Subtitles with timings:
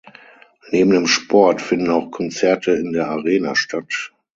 [0.71, 4.11] Neben dem Sport finden auch Konzerte in der Arena statt.